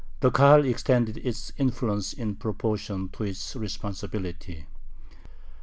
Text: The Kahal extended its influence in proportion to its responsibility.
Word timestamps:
The 0.21 0.31
Kahal 0.31 0.65
extended 0.65 1.17
its 1.19 1.51
influence 1.59 2.11
in 2.11 2.33
proportion 2.37 3.09
to 3.09 3.23
its 3.23 3.55
responsibility. 3.55 4.65